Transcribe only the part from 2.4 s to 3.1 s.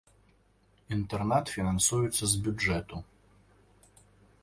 бюджэту.